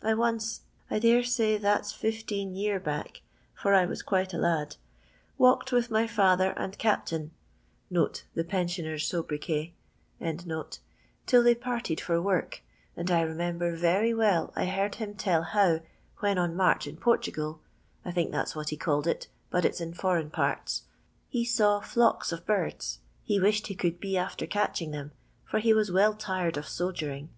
I 0.00 0.14
once— 0.14 0.60
^yes, 0.92 0.92
sir, 0.92 0.94
I 0.94 0.98
dare 1.00 1.22
say 1.24 1.58
that 1.58 1.86
's 1.86 1.92
fifteen 1.92 2.54
year 2.54 2.78
back, 2.78 3.22
for 3.52 3.74
I 3.74 3.84
was 3.84 4.00
quite 4.00 4.32
a 4.32 4.38
lad— 4.38 4.76
wmlked 5.40 5.72
with 5.72 5.90
my 5.90 6.06
fiither 6.06 6.54
and 6.56 6.78
cap 6.78 7.06
tain" 7.06 7.32
(the 7.90 8.44
pensioner's 8.46 9.08
sobriquet) 9.08 9.74
"till 11.26 11.42
they 11.42 11.54
parted 11.56 12.00
for 12.00 12.22
work, 12.22 12.62
and 12.96 13.10
I 13.10 13.22
remember 13.22 13.74
very 13.74 14.14
well 14.14 14.52
I 14.54 14.66
heard 14.66 14.94
him 14.94 15.14
tell 15.16 15.42
how, 15.42 15.80
when 16.18 16.38
on 16.38 16.54
march 16.54 16.86
in 16.86 16.96
Portingal— 16.96 17.58
I 18.04 18.12
think 18.12 18.30
that 18.30 18.50
's 18.50 18.54
what 18.54 18.68
he 18.70 18.76
called 18.76 19.08
it, 19.08 19.26
but 19.50 19.64
it 19.64 19.74
's 19.74 19.80
in 19.80 19.94
foreign 19.94 20.30
parts— 20.30 20.82
ha 21.32 21.44
saw 21.44 21.80
flocks 21.80 22.30
of 22.30 22.46
birds; 22.46 23.00
he 23.24 23.40
wished 23.40 23.66
he 23.66 23.74
could 23.74 23.98
be 23.98 24.16
after 24.16 24.46
catch 24.46 24.80
ing 24.80 24.92
them, 24.92 25.10
for 25.44 25.58
he 25.58 25.74
was 25.74 25.90
well 25.90 26.14
tired 26.14 26.56
of 26.56 26.66
sogering. 26.66 27.30